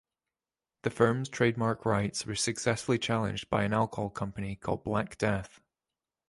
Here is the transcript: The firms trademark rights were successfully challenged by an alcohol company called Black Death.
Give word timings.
The 0.81 0.89
firms 0.89 1.29
trademark 1.29 1.85
rights 1.85 2.25
were 2.25 2.33
successfully 2.33 2.97
challenged 2.97 3.51
by 3.51 3.65
an 3.65 3.71
alcohol 3.71 4.09
company 4.09 4.55
called 4.55 4.83
Black 4.83 5.15
Death. 5.15 5.61